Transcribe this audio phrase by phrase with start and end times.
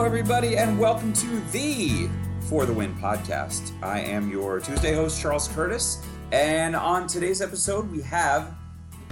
[0.00, 2.08] Hello, everybody, and welcome to the
[2.48, 3.70] For the Win podcast.
[3.82, 8.54] I am your Tuesday host, Charles Curtis, and on today's episode, we have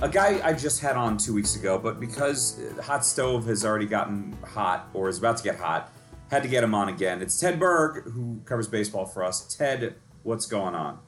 [0.01, 3.85] a guy I just had on two weeks ago, but because Hot Stove has already
[3.85, 5.93] gotten hot or is about to get hot,
[6.31, 7.21] had to get him on again.
[7.21, 9.55] It's Ted Berg, who covers baseball for us.
[9.55, 11.01] Ted, what's going on?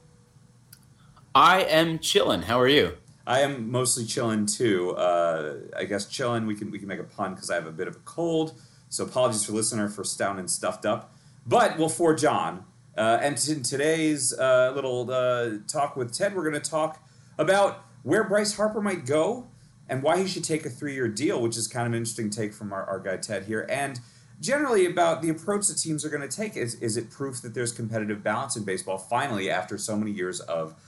[1.35, 2.43] I am chilling.
[2.43, 2.99] How are you?
[3.27, 4.91] I am mostly chilling too.
[4.91, 6.45] Uh, I guess chilling.
[6.45, 8.61] We can we can make a pun because I have a bit of a cold.
[8.91, 11.15] So apologies for listener for sounding stuffed up.
[11.47, 12.65] But we'll forge on.
[12.97, 17.03] Uh, and in today's uh, little uh, talk with Ted, we're going to talk
[17.39, 19.49] about where Bryce Harper might go
[19.89, 22.53] and why he should take a three-year deal, which is kind of an interesting take
[22.53, 23.67] from our, our guy Ted here.
[23.71, 23.99] And
[24.41, 26.57] generally about the approach that teams are going to take.
[26.57, 30.41] Is, is it proof that there's competitive balance in baseball finally after so many years
[30.41, 30.75] of–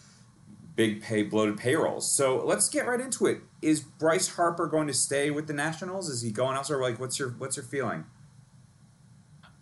[0.74, 2.10] big pay bloated payrolls.
[2.10, 3.40] So let's get right into it.
[3.60, 6.08] Is Bryce Harper going to stay with the Nationals?
[6.08, 6.80] Is he going elsewhere?
[6.80, 8.04] Like, what's your what's your feeling?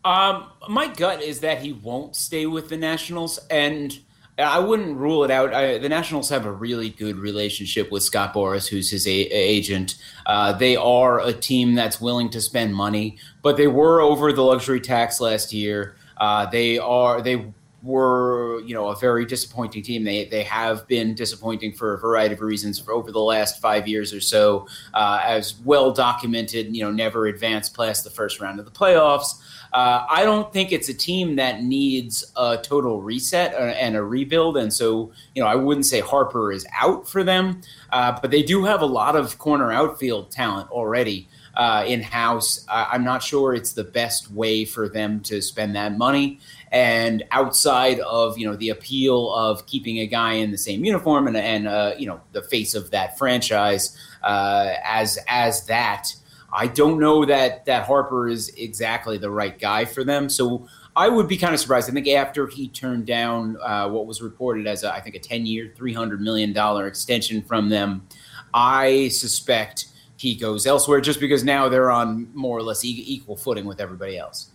[0.04, 3.98] Um, my gut is that he won't stay with the Nationals, and
[4.38, 5.52] I wouldn't rule it out.
[5.52, 9.96] I, the Nationals have a really good relationship with Scott Boras, who's his a- agent.
[10.24, 14.42] Uh, they are a team that's willing to spend money, but they were over the
[14.42, 15.96] luxury tax last year.
[16.16, 20.04] Uh, they are they were you know a very disappointing team.
[20.04, 24.12] They they have been disappointing for a variety of reasons over the last five years
[24.12, 26.74] or so, uh, as well documented.
[26.74, 29.40] You know, never advanced past the first round of the playoffs.
[29.72, 34.56] Uh, I don't think it's a team that needs a total reset and a rebuild,
[34.56, 38.42] and so you know I wouldn't say Harper is out for them, uh, but they
[38.42, 41.28] do have a lot of corner outfield talent already.
[41.52, 45.98] Uh, in house, I'm not sure it's the best way for them to spend that
[45.98, 46.38] money.
[46.72, 51.26] And outside of you know the appeal of keeping a guy in the same uniform
[51.26, 56.14] and and uh, you know the face of that franchise uh, as as that,
[56.52, 60.28] I don't know that that Harper is exactly the right guy for them.
[60.28, 61.88] So I would be kind of surprised.
[61.88, 65.20] I think after he turned down uh, what was reported as a, I think a
[65.20, 68.06] ten year, three hundred million dollar extension from them,
[68.52, 69.86] I suspect
[70.16, 74.18] he goes elsewhere just because now they're on more or less equal footing with everybody
[74.18, 74.49] else.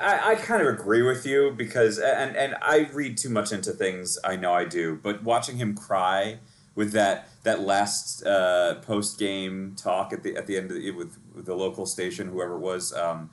[0.00, 3.72] I, I, kind of agree with you because and and I read too much into
[3.72, 4.18] things.
[4.24, 6.38] I know I do, but watching him cry
[6.74, 11.18] with that that last uh, post game talk at the at the end the, with,
[11.34, 13.30] with, the local station, whoever it was, um,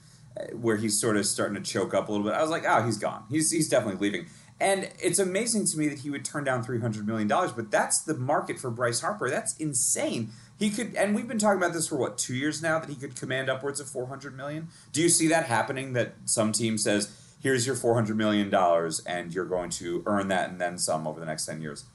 [0.54, 2.34] where he's sort of starting to choke up a little bit.
[2.34, 3.24] I was like, oh, he's gone.
[3.30, 4.28] He's he's definitely leaving.
[4.60, 7.72] And it's amazing to me that he would turn down three hundred million dollars, but
[7.72, 9.30] that's the market for Bryce Harper.
[9.30, 12.80] That's insane he could and we've been talking about this for what two years now
[12.80, 14.70] that he could command upwards of 400 million?
[14.92, 19.34] Do you see that happening that some team says here's your 400 million dollars and
[19.34, 21.86] you're going to earn that and then some over the next 10 years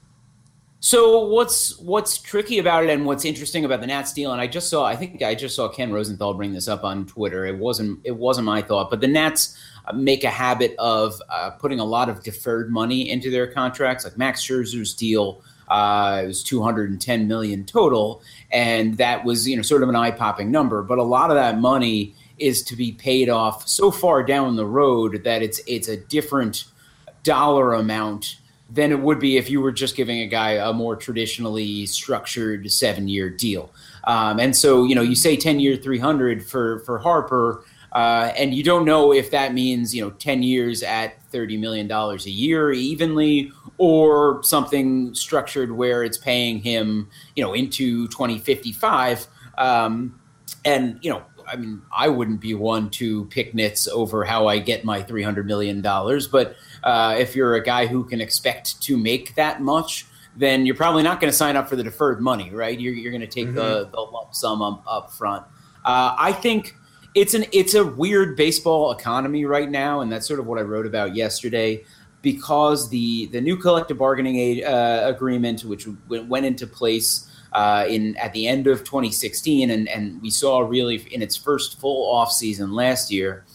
[0.85, 4.47] so what's what's tricky about it and what's interesting about the Nats deal, and I
[4.47, 7.45] just saw I think I just saw Ken Rosenthal bring this up on Twitter.
[7.45, 11.51] It wasn't it wasn't my thought, but the Nats uh, make a habit of uh,
[11.51, 16.27] putting a lot of deferred money into their contracts, like Max Scherzer's deal uh, it
[16.27, 20.83] was 210 million total, and that was you know sort of an eye-popping number.
[20.83, 24.65] But a lot of that money is to be paid off so far down the
[24.65, 26.65] road that it's it's a different
[27.23, 28.37] dollar amount
[28.69, 32.69] than it would be if you were just giving a guy a more traditionally structured
[32.71, 33.69] seven-year deal.
[34.05, 37.63] Um, and so you know you say 10-year 300 for for Harper.
[37.93, 41.87] Uh, and you don't know if that means you know 10 years at 30 million
[41.87, 49.27] dollars a year evenly or something structured where it's paying him, you know, into 2055.
[49.57, 50.19] Um,
[50.63, 54.59] and, you know, I mean, I wouldn't be one to pick nits over how I
[54.59, 55.81] get my $300 million.
[55.81, 60.05] But uh, if you're a guy who can expect to make that much,
[60.35, 62.79] then you're probably not going to sign up for the deferred money, right?
[62.79, 63.55] You're, you're going to take mm-hmm.
[63.55, 65.43] the, the lump sum up, up front.
[65.83, 66.75] Uh, I think
[67.15, 70.63] it's an it's a weird baseball economy right now, and that's sort of what I
[70.63, 71.83] wrote about yesterday
[72.21, 78.33] because the the new collective bargaining uh, agreement, which went into place uh, in at
[78.33, 82.73] the end of 2016, and and we saw really in its first full off season
[82.73, 83.45] last year,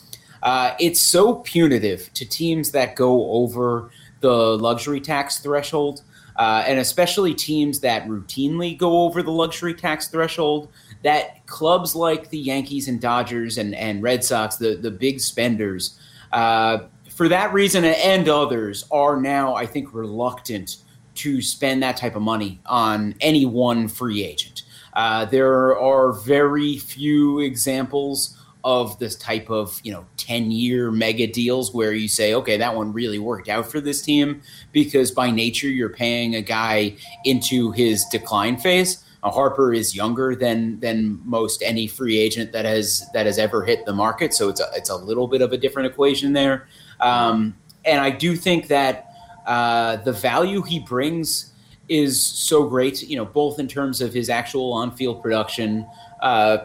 [0.43, 3.91] uh, it's so punitive to teams that go over
[4.21, 6.03] the luxury tax threshold,
[6.39, 10.69] uh, and especially teams that routinely go over the luxury tax threshold.
[11.03, 15.99] That clubs like the Yankees and Dodgers and, and Red Sox, the, the big spenders,
[16.33, 16.79] uh,
[17.11, 20.77] for that reason and others are now, I think, reluctant
[21.17, 24.63] to spend that type of money on any one free agent.
[24.93, 28.38] Uh, there are very few examples
[28.69, 32.77] of this type of you know 10 year mega deals where you say okay that
[32.77, 34.43] one really worked out for this team
[34.73, 36.95] because by nature you're paying a guy
[37.25, 42.67] into his decline phase Now, Harper is younger than than most any free agent that
[42.67, 45.53] has that has ever hit the market, so it's a, it's a little bit of
[45.53, 46.69] a different equation there.
[47.01, 47.57] Um,
[47.87, 49.07] and I do think that
[49.47, 51.55] uh, the value he brings
[51.89, 53.03] is so great.
[53.03, 55.87] You know, both in terms of his actual on field production,
[56.21, 56.59] uh,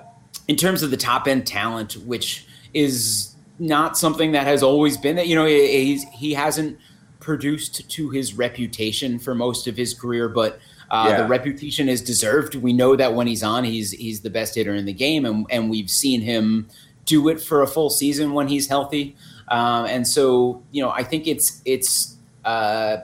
[0.47, 5.15] in terms of the top end talent, which is not something that has always been
[5.15, 5.27] that.
[5.27, 6.77] You know, he's, he hasn't
[7.19, 10.59] produced to his reputation for most of his career, but
[10.91, 11.21] uh, yeah.
[11.21, 12.55] the reputation is deserved.
[12.55, 15.45] We know that when he's on, he's he's the best hitter in the game, and
[15.49, 16.67] and we've seen him
[17.05, 19.15] do it for a full season when he's healthy.
[19.47, 22.97] Um, and so, you know, I think it's it's uh,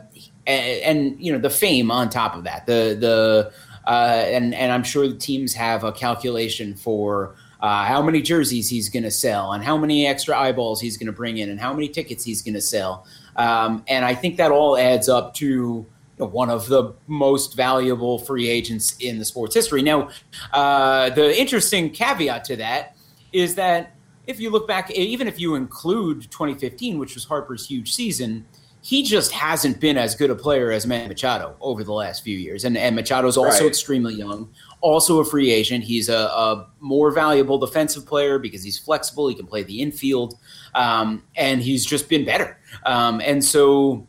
[0.45, 3.53] and, and, you know the fame on top of that, the the
[3.89, 8.69] uh, and and I'm sure the teams have a calculation for uh, how many jerseys
[8.69, 11.59] he's going to sell and how many extra eyeballs he's going to bring in and
[11.59, 13.07] how many tickets he's going to sell.
[13.35, 15.87] Um, and I think that all adds up to
[16.17, 19.81] one of the most valuable free agents in the sports history.
[19.81, 20.09] Now,
[20.53, 22.95] uh, the interesting caveat to that
[23.33, 23.95] is that
[24.27, 28.45] if you look back, even if you include 2015, which was Harper's huge season,
[28.81, 32.37] he just hasn't been as good a player as Manny Machado over the last few
[32.37, 32.63] years.
[32.63, 33.67] And, and Machado's also right.
[33.67, 34.49] extremely young,
[34.79, 35.83] also a free agent.
[35.83, 39.27] He's a, a, more valuable defensive player because he's flexible.
[39.27, 40.37] He can play the infield,
[40.75, 42.57] um, and he's just been better.
[42.85, 44.07] Um, and so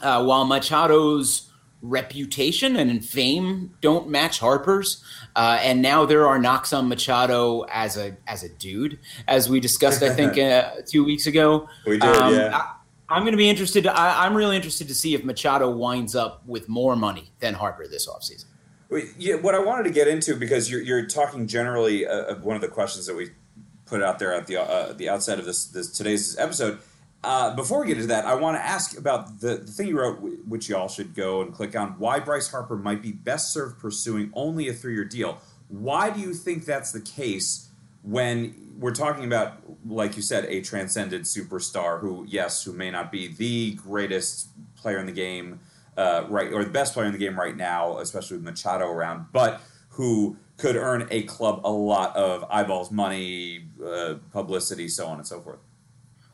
[0.00, 1.48] uh, while Machado's
[1.82, 5.04] reputation and fame don't match Harper's,
[5.36, 8.98] uh, and now there are knocks on Machado as a as a dude,
[9.28, 11.68] as we discussed, I think, uh, two weeks ago.
[11.86, 12.56] We did, um, yeah.
[12.56, 12.72] I,
[13.10, 13.86] I'm going to be interested.
[13.88, 17.88] I, am really interested to see if Machado winds up with more money than Harper
[17.88, 18.44] this offseason.
[19.18, 22.62] Yeah, what I wanted to get into because you're, you're talking generally uh, one of
[22.62, 23.30] the questions that we
[23.86, 26.78] put out there at the uh, the outset of this, this today's episode.
[27.22, 29.98] Uh, before we get into that, I want to ask about the, the thing you
[29.98, 31.90] wrote, which y'all should go and click on.
[31.98, 35.38] Why Bryce Harper might be best served pursuing only a three year deal.
[35.68, 37.69] Why do you think that's the case?
[38.02, 43.12] When we're talking about, like you said, a transcended superstar who, yes, who may not
[43.12, 45.60] be the greatest player in the game,
[45.96, 49.26] uh, right, or the best player in the game right now, especially with Machado around,
[49.32, 49.60] but
[49.90, 55.26] who could earn a club a lot of eyeballs, money, uh, publicity, so on and
[55.26, 55.58] so forth.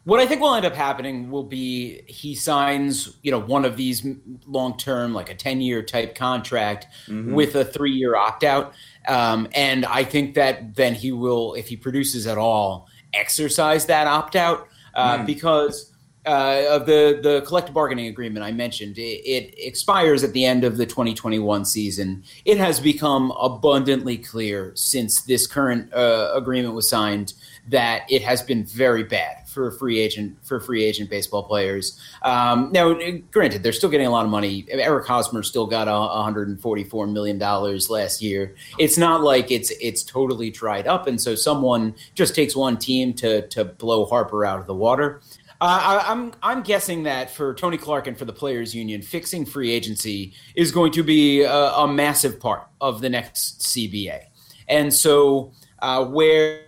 [0.07, 3.77] What I think will end up happening will be he signs, you know, one of
[3.77, 4.07] these
[4.47, 7.35] long term, like a 10 year type contract mm-hmm.
[7.35, 8.73] with a three year opt out.
[9.09, 14.07] Um, and I think that then he will, if he produces at all, exercise that
[14.07, 15.27] opt out uh, mm.
[15.27, 15.93] because
[16.25, 18.99] uh, of the the collective bargaining agreement I mentioned.
[18.99, 22.25] It, it, expires at the end of the 2021 season.
[22.45, 27.35] It has become abundantly clear since this current uh, agreement was signed
[27.69, 31.99] that it has been very bad for free agent for free agent baseball players.
[32.23, 32.95] Um, now,
[33.31, 34.67] granted, they're still getting a lot of money.
[34.71, 38.55] Eric Hosmer still got a 144 million dollars last year.
[38.79, 43.15] It's not like it's it's totally dried up, and so someone just takes one team
[43.15, 45.21] to to blow Harper out of the water.
[45.59, 49.47] Uh, I, I'm I'm guessing that for Tony Clark and for the players' union, fixing
[49.47, 54.21] free agency is going to be a, a massive part of the next CBA,
[54.69, 56.66] and so uh, where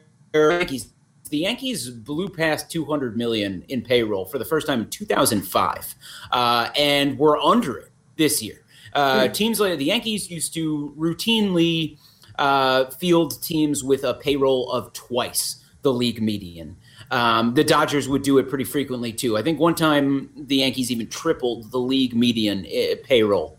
[0.50, 0.92] Yankees
[1.30, 5.94] the Yankees blew past 200 million in payroll for the first time in 2005,
[6.32, 8.64] uh, and we're under it this year.
[8.94, 9.34] Uh, mm.
[9.34, 11.98] Teams like the Yankees used to routinely
[12.38, 16.76] uh, field teams with a payroll of twice the league median.
[17.10, 19.36] Um, the Dodgers would do it pretty frequently too.
[19.36, 23.58] I think one time the Yankees even tripled the league median uh, payroll,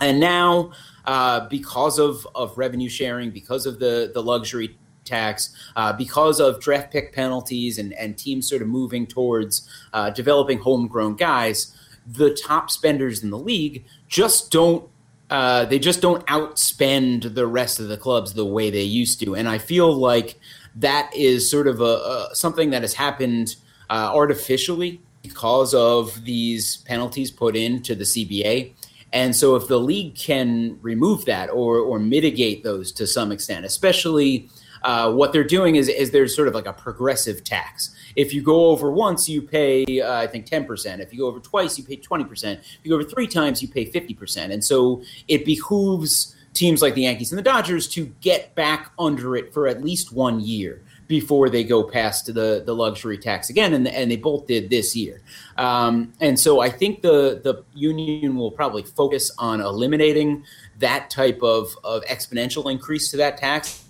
[0.00, 0.72] and now
[1.04, 6.60] uh, because of of revenue sharing, because of the the luxury tax uh, because of
[6.60, 12.34] draft pick penalties and, and teams sort of moving towards uh, developing homegrown guys, the
[12.34, 14.88] top spenders in the league just don't.
[15.30, 19.34] Uh, they just don't outspend the rest of the clubs the way they used to,
[19.34, 20.38] and I feel like
[20.76, 23.56] that is sort of a, a something that has happened
[23.88, 28.72] uh, artificially because of these penalties put into the CBA.
[29.12, 33.66] And so, if the league can remove that or or mitigate those to some extent,
[33.66, 34.48] especially
[34.84, 37.94] uh, what they're doing is, is there's sort of like a progressive tax.
[38.16, 41.00] If you go over once, you pay, uh, I think, 10%.
[41.00, 42.58] If you go over twice, you pay 20%.
[42.58, 44.50] If you go over three times, you pay 50%.
[44.50, 49.36] And so it behooves teams like the Yankees and the Dodgers to get back under
[49.36, 53.74] it for at least one year before they go past the, the luxury tax again,
[53.74, 55.20] and, and they both did this year.
[55.58, 60.44] Um, and so I think the the union will probably focus on eliminating
[60.78, 63.84] that type of, of exponential increase to that tax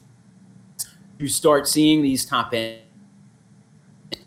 [1.23, 2.81] you start seeing these top end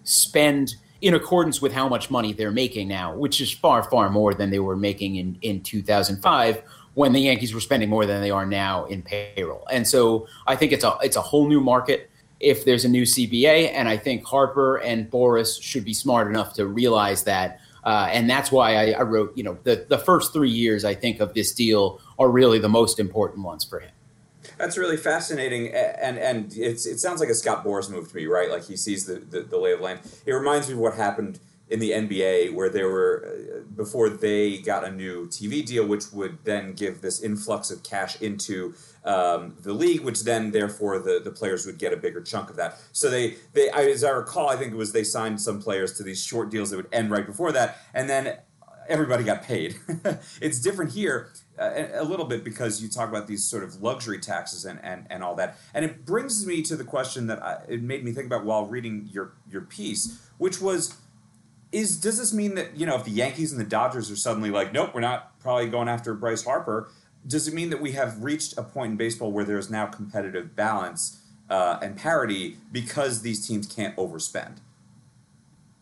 [0.04, 4.34] spend in accordance with how much money they're making now, which is far, far more
[4.34, 6.62] than they were making in, in 2005
[6.94, 9.68] when the Yankees were spending more than they are now in payroll.
[9.72, 12.10] And so I think it's a it's a whole new market
[12.40, 16.54] if there's a new CBA, and I think Harper and Boras should be smart enough
[16.54, 17.60] to realize that.
[17.84, 20.96] Uh, and that's why I, I wrote, you know, the, the first three years I
[20.96, 23.92] think of this deal are really the most important ones for him.
[24.58, 28.26] That's really fascinating, and and it's it sounds like a Scott Boras move to me,
[28.26, 28.50] right?
[28.50, 30.00] Like he sees the, the, the lay of land.
[30.26, 34.58] It reminds me of what happened in the NBA, where there were uh, before they
[34.58, 39.56] got a new TV deal, which would then give this influx of cash into um,
[39.62, 42.78] the league, which then therefore the, the players would get a bigger chunk of that.
[42.92, 46.04] So they they as I recall, I think it was they signed some players to
[46.04, 48.38] these short deals that would end right before that, and then
[48.88, 49.76] everybody got paid.
[50.42, 51.32] it's different here.
[51.58, 55.06] Uh, a little bit because you talk about these sort of luxury taxes and, and,
[55.10, 55.58] and all that.
[55.74, 58.66] And it brings me to the question that I, it made me think about while
[58.66, 60.98] reading your, your piece, which was
[61.76, 64.50] is does this mean that you know if the Yankees and the Dodgers are suddenly
[64.50, 66.90] like, nope, we're not probably going after Bryce Harper?
[67.28, 69.86] Does it mean that we have reached a point in baseball where there is now
[69.88, 74.58] competitive balance uh, and parity because these teams can't overspend?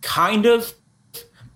[0.01, 0.73] Kind of,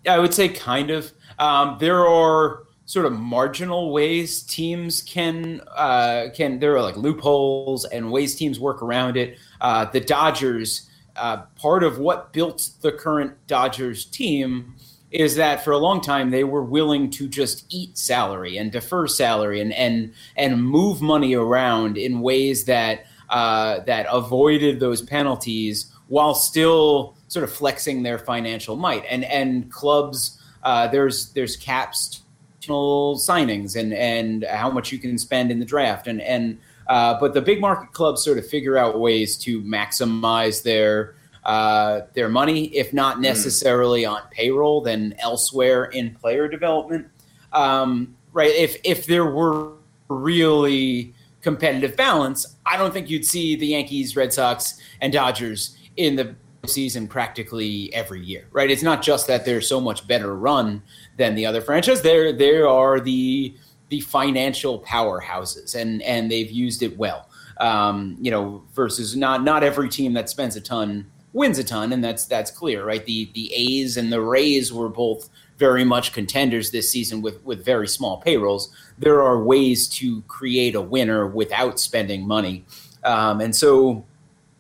[0.08, 1.12] I would say kind of.
[1.40, 7.86] Um, there are sort of marginal ways teams can uh, can there are like loopholes
[7.86, 9.38] and ways teams work around it.
[9.62, 14.76] Uh, the Dodgers uh, part of what built the current Dodgers team
[15.12, 19.08] is that for a long time they were willing to just eat salary and defer
[19.08, 25.92] salary and and and move money around in ways that uh, that avoided those penalties
[26.08, 32.24] while still sort of flexing their financial might and and clubs uh, there's there's caps
[32.68, 37.34] signings and and how much you can spend in the draft and and uh, but
[37.34, 42.66] the big market clubs sort of figure out ways to maximize their uh, their money,
[42.76, 43.22] if not hmm.
[43.22, 44.12] necessarily mm.
[44.12, 47.08] on payroll, then elsewhere in player development.
[47.54, 48.52] Um, right?
[48.52, 49.74] If if there were
[50.10, 56.16] really competitive balance, I don't think you'd see the Yankees, Red Sox, and Dodgers in
[56.16, 56.36] the
[56.70, 58.48] season practically every year.
[58.52, 58.70] Right?
[58.70, 60.82] It's not just that they're so much better run
[61.18, 62.02] than the other franchise.
[62.02, 63.56] There there are the
[63.90, 67.30] the financial powerhouses, and and they've used it well.
[67.60, 71.94] Um, you know, versus not not every team that spends a ton wins a ton,
[71.94, 73.06] and that's that's clear, right?
[73.06, 77.64] The the A's and the Rays were both very much contenders this season with with
[77.64, 78.72] very small payrolls.
[78.98, 82.66] There are ways to create a winner without spending money,
[83.04, 84.06] um, and so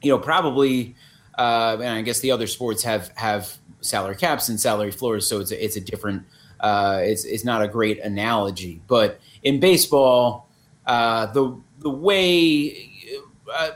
[0.01, 0.95] you know probably.
[1.37, 5.39] Uh, and I guess the other sports have have salary caps and salary floors, so
[5.39, 6.23] it's a, it's a different
[6.59, 8.81] uh, it's, it's not a great analogy.
[8.87, 10.49] But in baseball,
[10.85, 13.11] uh, the the way
[13.53, 13.71] uh,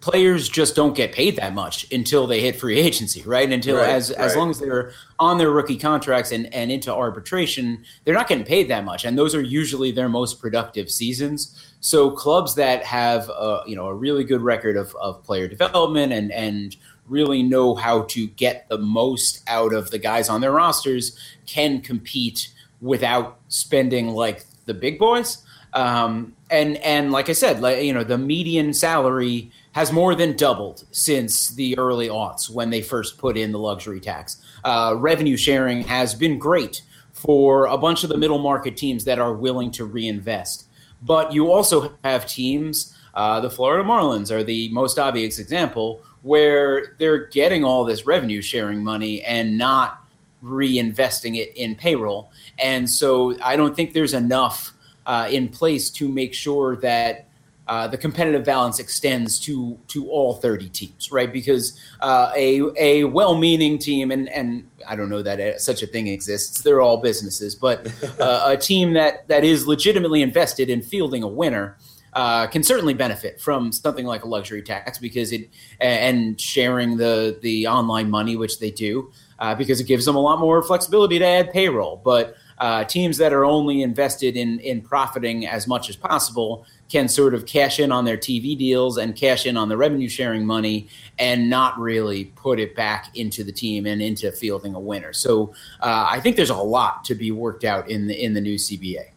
[0.00, 3.50] players just don't get paid that much until they hit free agency, right?
[3.50, 4.20] Until right, as right.
[4.20, 8.44] as long as they're on their rookie contracts and, and into arbitration, they're not getting
[8.44, 11.74] paid that much, and those are usually their most productive seasons.
[11.80, 16.12] So clubs that have a, you know a really good record of, of player development
[16.12, 16.76] and and
[17.08, 21.80] really know how to get the most out of the guys on their rosters can
[21.80, 25.42] compete without spending like the big boys.
[25.72, 30.36] Um, and and like I said, like you know, the median salary has more than
[30.36, 34.38] doubled since the early aughts when they first put in the luxury tax.
[34.64, 36.82] Uh, revenue sharing has been great
[37.12, 40.66] for a bunch of the middle market teams that are willing to reinvest.
[41.02, 46.96] But you also have teams, uh, the Florida Marlins are the most obvious example, where
[46.98, 50.04] they're getting all this revenue sharing money and not
[50.42, 52.32] reinvesting it in payroll.
[52.58, 54.72] And so I don't think there's enough
[55.06, 57.28] uh, in place to make sure that
[57.68, 61.32] uh, the competitive balance extends to to all 30 teams, right?
[61.32, 66.06] Because uh, a a well-meaning team, and and I don't know that such a thing
[66.06, 66.62] exists.
[66.62, 67.86] They're all businesses, but
[68.20, 71.76] uh, a team that that is legitimately invested in fielding a winner
[72.16, 77.38] uh, can certainly benefit from something like a luxury tax because it and sharing the
[77.42, 81.18] the online money, which they do, uh, because it gives them a lot more flexibility
[81.18, 82.00] to add payroll.
[82.02, 87.06] But uh, teams that are only invested in in profiting as much as possible can
[87.06, 90.46] sort of cash in on their TV deals and cash in on the revenue sharing
[90.46, 95.12] money and not really put it back into the team and into fielding a winner.
[95.12, 98.40] So uh, I think there's a lot to be worked out in the in the
[98.40, 99.08] new CBA.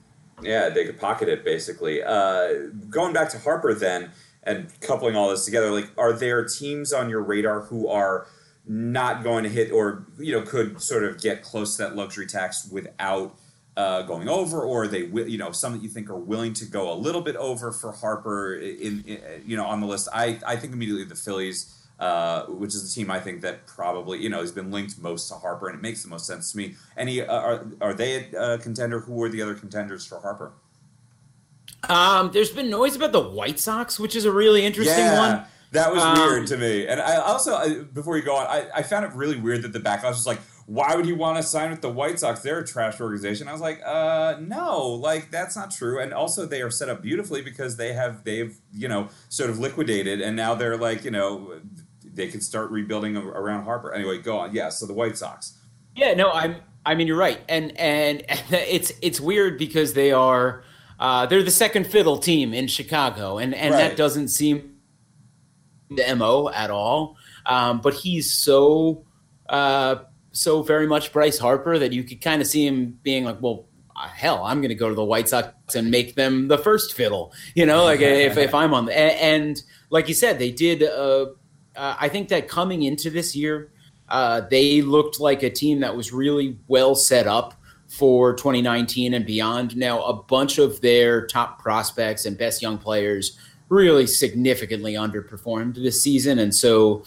[0.42, 2.04] Yeah, they could pocket it basically.
[2.04, 4.12] Uh, going back to Harper then
[4.44, 8.28] and coupling all this together, like, are there teams on your radar who are
[8.66, 12.28] not going to hit or you know could sort of get close to that luxury
[12.28, 13.36] tax without
[13.76, 16.92] uh, going over, or they you know some that you think are willing to go
[16.92, 20.08] a little bit over for Harper in, in you know on the list?
[20.14, 24.20] I I think immediately the Phillies uh, which is the team I think that probably
[24.20, 26.58] you know has been linked most to Harper, and it makes the most sense to
[26.58, 26.76] me.
[26.98, 29.02] Any uh, are are they a contender?
[29.02, 30.54] Who are the other contenders for Harper?
[31.88, 35.46] Um, there's been noise about the White Sox, which is a really interesting yeah, one.
[35.72, 36.88] That was Um, weird to me.
[36.88, 39.72] And I also, I, before you go on, I, I found it really weird that
[39.72, 42.42] the backlash was like, why would he want to sign with the White Sox?
[42.42, 43.48] They're a trash organization.
[43.48, 46.00] I was like, uh, no, like that's not true.
[46.00, 49.58] And also, they are set up beautifully because they have they've you know sort of
[49.58, 51.60] liquidated, and now they're like you know
[52.20, 53.94] they can start rebuilding around Harper.
[53.94, 54.54] Anyway, go on.
[54.54, 55.58] Yeah, so the White Sox.
[55.96, 56.58] Yeah, no, I'm.
[56.86, 60.64] I mean, you're right, and and it's it's weird because they are
[61.00, 63.80] uh, they're the second fiddle team in Chicago, and and Right.
[63.90, 64.76] that doesn't seem
[65.90, 67.18] the mo at all.
[67.46, 69.06] Um, but he's so
[69.48, 69.96] uh,
[70.32, 73.66] so very much Bryce Harper that you could kind of see him being like, well.
[73.96, 76.94] uh, Hell, I'm going to go to the White Sox and make them the first
[76.94, 77.34] fiddle.
[77.56, 80.84] You know, like if, if I'm on the and like you said, they did.
[80.84, 81.28] Uh,
[81.80, 83.72] uh, I think that coming into this year,
[84.10, 87.54] uh, they looked like a team that was really well set up
[87.88, 89.78] for 2019 and beyond.
[89.78, 93.38] Now, a bunch of their top prospects and best young players
[93.70, 96.40] really significantly underperformed this season.
[96.40, 97.04] And so,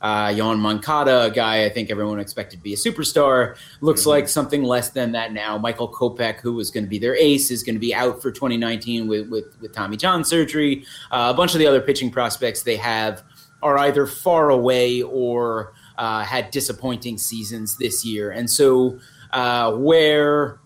[0.00, 4.06] uh, Yoan Moncada, a guy I think everyone expected to be a superstar, looks Mhm.
[4.06, 5.58] like something less than that now.
[5.58, 8.30] Michael Kopech, who was going to be their ace, is going to be out for
[8.30, 10.84] 2019 with, with, with Tommy John surgery.
[11.10, 13.22] Uh, a bunch of the other pitching prospects they have
[13.62, 18.30] are either far away or uh, had disappointing seasons this year.
[18.30, 18.98] And so,
[19.32, 20.60] uh, where,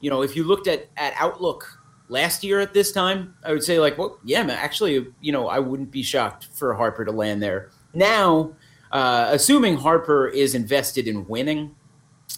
[0.00, 3.62] you know, if you looked at, at Outlook last year at this time, I would
[3.62, 7.42] say, like, well, yeah, actually, you know, I wouldn't be shocked for Harper to land
[7.42, 7.70] there.
[7.94, 8.52] Now,
[8.92, 11.74] uh, assuming Harper is invested in winning,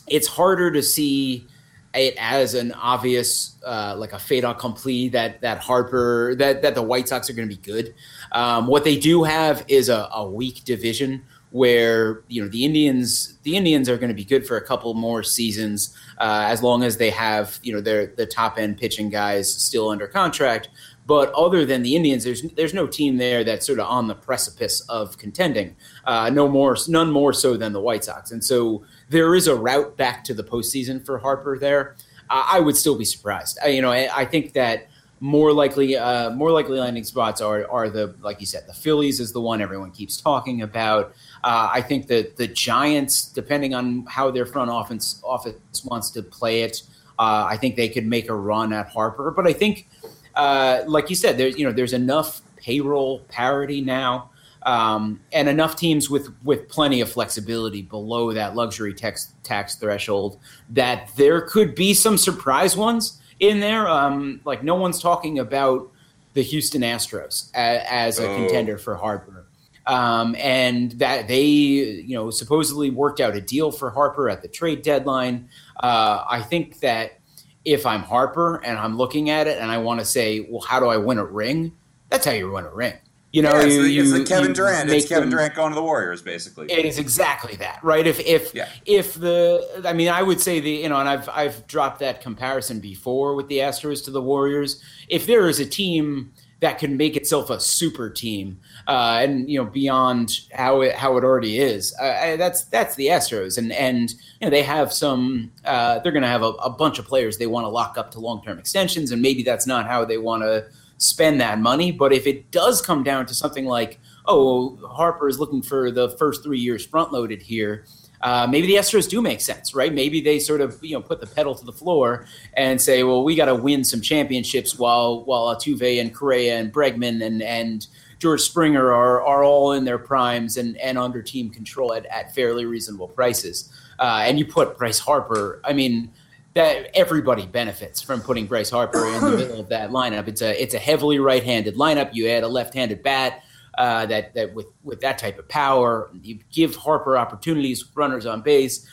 [0.06, 1.46] it's harder to see
[1.94, 6.82] it as an obvious uh, like a fait accompli that that Harper that that the
[6.82, 7.94] White Sox are going to be good.
[8.36, 13.38] Um, what they do have is a, a weak division where you know the Indians
[13.44, 16.82] the Indians are going to be good for a couple more seasons uh, as long
[16.82, 20.68] as they have you know their the top end pitching guys still under contract.
[21.06, 24.14] But other than the Indians, there's there's no team there that's sort of on the
[24.14, 25.74] precipice of contending.
[26.04, 28.32] Uh, no more, none more so than the White Sox.
[28.32, 31.96] And so there is a route back to the postseason for Harper there.
[32.28, 33.58] Uh, I would still be surprised.
[33.64, 34.88] I, you know, I, I think that
[35.20, 39.20] more likely, uh, more likely landing spots are are the like you said, the Phillies
[39.20, 41.14] is the one everyone keeps talking about.
[41.42, 46.22] Uh, I think that the Giants, depending on how their front office office wants to
[46.22, 46.82] play it,
[47.18, 49.30] uh, I think they could make a run at Harper.
[49.30, 49.88] But I think,
[50.34, 54.30] uh, like you said, there's you know there's enough payroll parity now
[54.66, 60.38] um, and enough teams with with plenty of flexibility below that luxury tax tax threshold
[60.68, 63.88] that there could be some surprise ones in there.
[63.88, 65.90] Um, like no one's talking about
[66.34, 68.36] the Houston Astros as, as a Oh.
[68.36, 69.46] contender for Harper.
[69.86, 74.48] Um, and that they, you know, supposedly worked out a deal for Harper at the
[74.48, 75.48] trade deadline.
[75.80, 77.20] Uh, I think that
[77.64, 80.80] if I'm Harper and I'm looking at it and I want to say, well, how
[80.80, 81.72] do I win a ring?
[82.10, 82.94] That's how you win a ring.
[83.36, 84.88] You know, yeah, it's, you, the, it's you- the Kevin Durant.
[84.88, 86.72] It's Kevin them- Durant going to the Warriors, basically.
[86.72, 88.06] it is exactly that, right?
[88.06, 88.66] If if Yeah.
[88.86, 92.22] if the, I mean, I would say the, you know, and I've I've dropped that
[92.22, 94.82] comparison before with the Astros to the Warriors.
[95.10, 99.58] If there is a team that can make itself a super team, uh, and you
[99.62, 103.70] know, beyond how it how it already is, uh, I, that's that's the Astros, and
[103.70, 107.04] and you know, they have some, uh, they're going to have a, a bunch of
[107.06, 110.06] players they want to lock up to long term extensions, and maybe that's not how
[110.06, 110.64] they want to
[110.98, 111.92] spend that money.
[111.92, 116.10] But if it does come down to something like oh, Harper is looking for the
[116.10, 117.84] first three years front loaded here.
[118.22, 119.92] Uh, maybe the Astros do make sense, right?
[119.92, 123.22] Maybe they sort of you know put the pedal to the floor and say, well,
[123.22, 127.86] we got to win some championships while while Altuve and Correa and Bregman and and
[128.18, 132.34] George Springer are are all in their primes and and under team control at, at
[132.34, 133.70] fairly reasonable prices.
[133.98, 136.10] Uh, and you put Bryce Harper, I mean.
[136.56, 140.26] That everybody benefits from putting Bryce Harper in the middle of that lineup.
[140.26, 142.14] It's a it's a heavily right-handed lineup.
[142.14, 143.44] You add a left-handed bat,
[143.76, 148.40] uh, that that with with that type of power, you give Harper opportunities, runners on
[148.40, 148.88] base,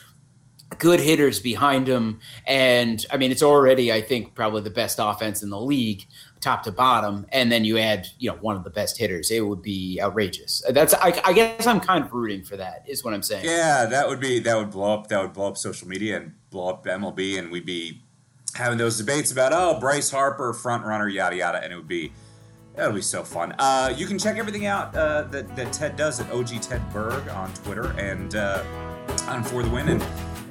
[0.78, 5.42] good hitters behind him, and I mean it's already I think probably the best offense
[5.42, 6.04] in the league,
[6.44, 9.40] top to bottom, and then you add you know one of the best hitters, it
[9.40, 10.62] would be outrageous.
[10.70, 13.46] That's I, I guess I'm kind of rooting for that, is what I'm saying.
[13.46, 16.34] Yeah, that would be that would blow up that would blow up social media and
[16.50, 18.02] blow up MLB, and we'd be
[18.54, 22.12] having those debates about oh Bryce Harper front runner yada yada, and it would be
[22.76, 23.54] that'll be so fun.
[23.58, 27.26] Uh, you can check everything out uh, that that Ted does at OG Ted Berg
[27.30, 28.62] on Twitter and uh,
[29.26, 29.88] on For the Win.
[29.88, 30.02] And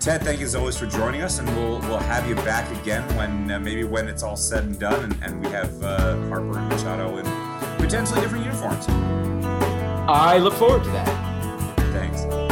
[0.03, 3.03] Ted, thank you as always for joining us, and we'll we'll have you back again
[3.15, 6.57] when uh, maybe when it's all said and done, and, and we have uh, Harper
[6.57, 7.25] and Machado in
[7.77, 8.85] potentially different uniforms.
[8.89, 11.07] I look forward to that.
[11.93, 12.42] Thanks.